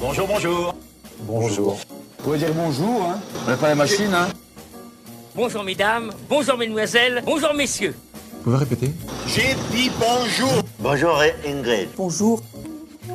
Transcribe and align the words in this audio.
Bonjour, 0.00 0.26
bonjour. 0.26 0.74
Bonjour. 1.20 1.74
Vous 1.74 2.24
pouvez 2.24 2.38
dire 2.38 2.54
bonjour, 2.54 3.02
hein 3.02 3.20
On 3.46 3.50
n'a 3.50 3.56
pas 3.58 3.68
la 3.68 3.74
machine, 3.74 4.12
hein 4.14 4.28
Bonjour 5.34 5.62
mesdames, 5.62 6.10
bonjour 6.28 6.56
mesdemoiselles, 6.56 7.22
bonjour 7.24 7.52
messieurs. 7.54 7.94
Vous 8.32 8.42
pouvez 8.44 8.56
répéter? 8.56 8.90
J'ai 9.26 9.54
dit 9.70 9.90
bonjour. 10.00 10.62
Bonjour 10.78 11.22
Ingrid. 11.46 11.90
Bonjour. 11.98 12.42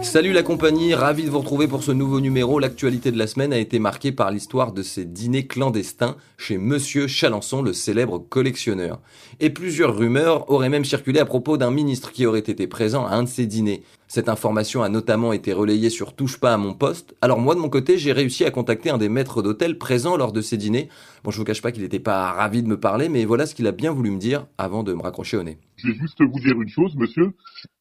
Salut 0.00 0.32
la 0.32 0.42
compagnie, 0.42 0.94
ravi 0.94 1.24
de 1.24 1.30
vous 1.30 1.40
retrouver 1.40 1.68
pour 1.68 1.82
ce 1.82 1.92
nouveau 1.92 2.20
numéro. 2.20 2.58
L'actualité 2.58 3.12
de 3.12 3.18
la 3.18 3.26
semaine 3.26 3.52
a 3.52 3.58
été 3.58 3.78
marquée 3.78 4.12
par 4.12 4.30
l'histoire 4.30 4.72
de 4.72 4.82
ces 4.82 5.04
dîners 5.04 5.46
clandestins 5.46 6.16
chez 6.38 6.56
Monsieur 6.56 7.06
Chalençon, 7.06 7.62
le 7.62 7.72
célèbre 7.72 8.18
collectionneur. 8.18 9.00
Et 9.40 9.50
plusieurs 9.50 9.96
rumeurs 9.96 10.50
auraient 10.50 10.68
même 10.68 10.84
circulé 10.84 11.20
à 11.20 11.24
propos 11.24 11.56
d'un 11.56 11.70
ministre 11.70 12.12
qui 12.12 12.26
aurait 12.26 12.40
été 12.40 12.66
présent 12.66 13.06
à 13.06 13.14
un 13.14 13.24
de 13.24 13.28
ces 13.28 13.46
dîners. 13.46 13.82
Cette 14.08 14.28
information 14.28 14.82
a 14.82 14.88
notamment 14.88 15.32
été 15.32 15.52
relayée 15.52 15.88
sur 15.88 16.14
Touche 16.14 16.38
pas 16.38 16.52
à 16.52 16.58
mon 16.58 16.74
poste. 16.74 17.14
Alors 17.20 17.38
moi 17.38 17.54
de 17.54 17.60
mon 17.60 17.68
côté, 17.68 17.96
j'ai 17.96 18.12
réussi 18.12 18.44
à 18.44 18.50
contacter 18.50 18.90
un 18.90 18.98
des 18.98 19.08
maîtres 19.08 19.40
d'hôtel 19.42 19.78
présents 19.78 20.16
lors 20.16 20.32
de 20.32 20.42
ces 20.42 20.56
dîners. 20.56 20.88
Bon, 21.24 21.30
je 21.30 21.38
vous 21.38 21.44
cache 21.44 21.62
pas 21.62 21.72
qu'il 21.72 21.82
n'était 21.82 21.98
pas 21.98 22.32
ravi 22.32 22.62
de 22.62 22.68
me 22.68 22.78
parler, 22.78 23.08
mais 23.08 23.24
voilà 23.24 23.46
ce 23.46 23.54
qu'il 23.54 23.66
a 23.66 23.72
bien 23.72 23.92
voulu 23.92 24.10
me 24.10 24.18
dire 24.18 24.46
avant 24.58 24.82
de 24.82 24.92
me 24.92 25.02
raccrocher 25.02 25.38
au 25.38 25.42
nez. 25.42 25.58
Je 25.82 25.88
vais 25.88 25.98
juste 25.98 26.18
vous 26.20 26.38
dire 26.38 26.60
une 26.60 26.68
chose, 26.68 26.94
monsieur. 26.96 27.24
Euh, 27.24 27.30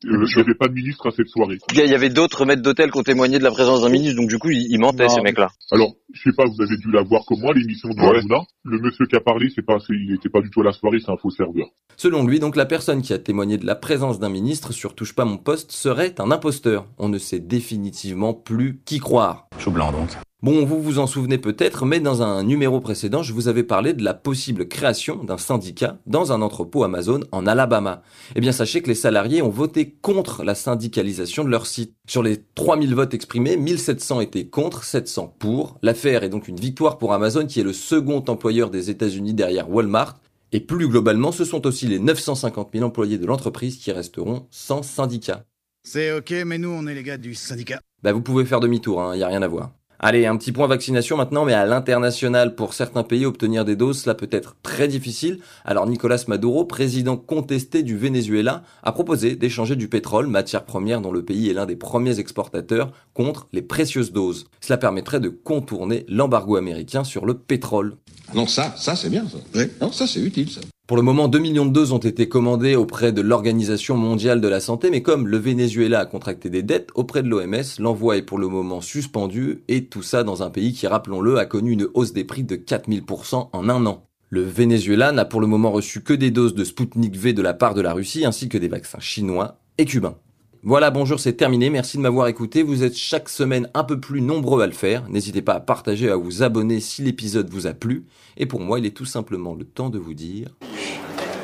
il 0.03 0.35
n'y 0.35 0.41
avait 0.41 0.55
pas 0.55 0.67
de 0.67 0.73
ministre 0.73 1.07
à 1.07 1.11
cette 1.11 1.27
soirée. 1.27 1.57
Il 1.73 1.79
y 1.79 1.93
avait 1.93 2.09
d'autres 2.09 2.45
maîtres 2.45 2.61
d'hôtel 2.61 2.89
qui 2.91 2.97
ont 2.97 3.03
témoigné 3.03 3.37
de 3.37 3.43
la 3.43 3.51
présence 3.51 3.81
d'un 3.81 3.89
ministre, 3.89 4.19
donc 4.19 4.29
du 4.29 4.39
coup, 4.39 4.49
ils, 4.49 4.79
mentaient, 4.79 5.07
Non, 5.07 5.09
ces 5.09 5.21
mecs-là. 5.21 5.49
Alors, 5.71 5.93
je 6.13 6.21
sais 6.23 6.35
pas, 6.35 6.45
vous 6.45 6.61
avez 6.61 6.77
dû 6.77 6.91
la 6.91 7.03
voir 7.03 7.25
comme 7.25 7.39
moi, 7.39 7.53
l'émission 7.53 7.89
de 7.89 8.01
Ouais. 8.01 8.19
Hanouna. 8.19 8.41
Le 8.63 8.79
monsieur 8.79 9.05
qui 9.05 9.15
a 9.15 9.21
parlé, 9.21 9.49
c'est 9.53 9.61
pas, 9.61 9.77
il 9.89 10.11
n'était 10.11 10.29
pas 10.29 10.41
du 10.41 10.49
tout 10.49 10.61
à 10.61 10.65
la 10.65 10.71
soirée, 10.73 10.99
c'est 11.03 11.11
un 11.11 11.17
faux 11.17 11.29
serveur. 11.29 11.67
Selon 11.97 12.25
lui, 12.25 12.39
donc, 12.39 12.55
la 12.55 12.65
personne 12.65 13.01
qui 13.01 13.13
a 13.13 13.19
témoigné 13.19 13.57
de 13.57 13.65
la 13.65 13.75
présence 13.75 14.19
d'un 14.19 14.29
ministre 14.29 14.73
sur 14.73 14.95
Touche 14.95 15.13
pas 15.13 15.25
mon 15.25 15.37
poste 15.37 15.71
serait 15.71 16.15
un 16.19 16.31
imposteur. 16.31 16.85
On 16.97 17.09
ne 17.09 17.17
sait 17.17 17.39
définitivement 17.39 18.33
plus 18.33 18.79
qui 18.85 18.99
croire. 18.99 19.47
Chou 19.59 19.71
blanc 19.71 19.91
donc. 19.91 20.09
Bon, 20.43 20.65
vous 20.65 20.81
vous 20.81 20.97
en 20.97 21.05
souvenez 21.05 21.37
peut-être, 21.37 21.85
mais 21.85 21.99
dans 21.99 22.23
un 22.23 22.41
numéro 22.41 22.79
précédent, 22.79 23.21
je 23.21 23.31
vous 23.31 23.47
avais 23.47 23.61
parlé 23.61 23.93
de 23.93 24.03
la 24.03 24.15
possible 24.15 24.67
création 24.67 25.23
d'un 25.23 25.37
syndicat 25.37 25.99
dans 26.07 26.31
un 26.31 26.41
entrepôt 26.41 26.83
Amazon 26.83 27.19
en 27.31 27.45
Alabama. 27.45 28.01
Eh 28.35 28.41
bien, 28.41 28.51
sachez 28.51 28.81
que 28.81 28.87
les 28.87 28.95
salariés 28.95 29.43
ont 29.43 29.49
voté 29.49 29.91
contre 30.01 30.43
la 30.43 30.55
syndicalisation 30.55 31.43
de 31.43 31.49
leur 31.49 31.67
site. 31.67 31.93
Sur 32.07 32.23
les 32.23 32.41
3000 32.55 32.95
votes 32.95 33.13
exprimés, 33.13 33.55
1700 33.55 34.21
étaient 34.21 34.47
contre, 34.47 34.83
700 34.83 35.35
pour. 35.37 35.77
L'affaire 36.03 36.23
est 36.23 36.29
donc 36.29 36.47
une 36.47 36.59
victoire 36.59 36.97
pour 36.97 37.13
Amazon, 37.13 37.45
qui 37.45 37.59
est 37.59 37.63
le 37.63 37.73
second 37.73 38.23
employeur 38.27 38.71
des 38.71 38.89
États-Unis 38.89 39.35
derrière 39.35 39.69
Walmart. 39.69 40.17
Et 40.51 40.59
plus 40.59 40.87
globalement, 40.87 41.31
ce 41.31 41.45
sont 41.45 41.67
aussi 41.67 41.85
les 41.85 41.99
950 41.99 42.69
000 42.73 42.83
employés 42.83 43.19
de 43.19 43.27
l'entreprise 43.27 43.77
qui 43.77 43.91
resteront 43.91 44.47
sans 44.49 44.81
syndicat. 44.81 45.45
C'est 45.83 46.11
ok, 46.11 46.33
mais 46.43 46.57
nous, 46.57 46.69
on 46.69 46.87
est 46.87 46.95
les 46.95 47.03
gars 47.03 47.19
du 47.19 47.35
syndicat. 47.35 47.81
Bah 48.01 48.13
vous 48.13 48.21
pouvez 48.23 48.45
faire 48.45 48.59
demi-tour, 48.59 49.11
il 49.13 49.17
n'y 49.17 49.23
a 49.23 49.27
rien 49.27 49.43
à 49.43 49.47
voir. 49.47 49.73
Allez, 50.03 50.25
un 50.25 50.35
petit 50.35 50.51
point 50.51 50.65
vaccination 50.65 51.15
maintenant, 51.15 51.45
mais 51.45 51.53
à 51.53 51.63
l'international, 51.67 52.55
pour 52.55 52.73
certains 52.73 53.03
pays, 53.03 53.23
obtenir 53.23 53.65
des 53.65 53.75
doses, 53.75 54.01
cela 54.01 54.15
peut 54.15 54.29
être 54.31 54.55
très 54.63 54.87
difficile. 54.87 55.37
Alors 55.63 55.85
Nicolas 55.85 56.23
Maduro, 56.27 56.65
président 56.65 57.17
contesté 57.17 57.83
du 57.83 57.95
Venezuela, 57.95 58.63
a 58.81 58.93
proposé 58.93 59.35
d'échanger 59.35 59.75
du 59.75 59.87
pétrole, 59.89 60.25
matière 60.25 60.65
première 60.65 61.01
dont 61.01 61.11
le 61.11 61.23
pays 61.23 61.51
est 61.51 61.53
l'un 61.53 61.67
des 61.67 61.75
premiers 61.75 62.17
exportateurs, 62.17 62.91
contre 63.13 63.47
les 63.53 63.61
précieuses 63.61 64.11
doses. 64.11 64.47
Cela 64.59 64.77
permettrait 64.77 65.19
de 65.19 65.29
contourner 65.29 66.03
l'embargo 66.07 66.55
américain 66.55 67.03
sur 67.03 67.27
le 67.27 67.35
pétrole. 67.35 67.95
Non, 68.33 68.47
ça, 68.47 68.73
ça 68.77 68.95
c'est 68.95 69.09
bien 69.09 69.27
ça. 69.27 69.37
Non, 69.81 69.91
ça 69.91 70.07
c'est 70.07 70.21
utile 70.21 70.49
ça. 70.49 70.61
Pour 70.91 70.97
le 70.97 71.03
moment, 71.03 71.29
2 71.29 71.39
millions 71.39 71.65
de 71.65 71.71
doses 71.71 71.93
ont 71.93 71.99
été 71.99 72.27
commandées 72.27 72.75
auprès 72.75 73.13
de 73.13 73.21
l'Organisation 73.21 73.95
mondiale 73.95 74.41
de 74.41 74.47
la 74.49 74.59
santé, 74.59 74.89
mais 74.89 75.01
comme 75.01 75.25
le 75.25 75.37
Venezuela 75.37 76.01
a 76.01 76.05
contracté 76.05 76.49
des 76.49 76.63
dettes 76.63 76.89
auprès 76.95 77.23
de 77.23 77.29
l'OMS, 77.29 77.79
l'envoi 77.79 78.17
est 78.17 78.23
pour 78.23 78.37
le 78.37 78.49
moment 78.49 78.81
suspendu, 78.81 79.63
et 79.69 79.85
tout 79.85 80.03
ça 80.03 80.25
dans 80.25 80.43
un 80.43 80.49
pays 80.49 80.73
qui, 80.73 80.87
rappelons-le, 80.87 81.37
a 81.37 81.45
connu 81.45 81.71
une 81.71 81.87
hausse 81.93 82.11
des 82.11 82.25
prix 82.25 82.43
de 82.43 82.57
4000% 82.57 83.49
en 83.53 83.69
un 83.69 83.85
an. 83.85 84.03
Le 84.29 84.41
Venezuela 84.41 85.13
n'a 85.13 85.23
pour 85.23 85.39
le 85.39 85.47
moment 85.47 85.71
reçu 85.71 86.01
que 86.01 86.13
des 86.13 86.29
doses 86.29 86.55
de 86.55 86.65
Sputnik 86.65 87.15
V 87.15 87.31
de 87.31 87.41
la 87.41 87.53
part 87.53 87.73
de 87.73 87.81
la 87.81 87.93
Russie, 87.93 88.25
ainsi 88.25 88.49
que 88.49 88.57
des 88.57 88.67
vaccins 88.67 88.99
chinois 88.99 89.59
et 89.77 89.85
cubains. 89.85 90.17
Voilà, 90.63 90.91
bonjour, 90.91 91.19
c'est 91.19 91.33
terminé. 91.33 91.69
Merci 91.69 91.97
de 91.97 92.01
m'avoir 92.01 92.27
écouté. 92.27 92.63
Vous 92.63 92.83
êtes 92.83 92.95
chaque 92.95 93.29
semaine 93.29 93.69
un 93.73 93.83
peu 93.83 93.99
plus 93.99 94.21
nombreux 94.21 94.61
à 94.61 94.67
le 94.67 94.73
faire. 94.73 95.09
N'hésitez 95.09 95.41
pas 95.41 95.53
à 95.53 95.59
partager, 95.59 96.09
à 96.09 96.17
vous 96.17 96.43
abonner 96.43 96.79
si 96.81 97.01
l'épisode 97.01 97.49
vous 97.49 97.65
a 97.65 97.73
plu. 97.73 98.05
Et 98.37 98.45
pour 98.45 98.59
moi, 98.59 98.77
il 98.77 98.85
est 98.85 98.95
tout 98.95 99.05
simplement 99.05 99.55
le 99.55 99.63
temps 99.63 99.89
de 99.89 99.97
vous 99.97 100.13
dire... 100.13 100.49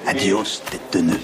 Adios, 0.09 0.61
tête 0.71 0.93
de 0.93 1.01
nœud. 1.01 1.19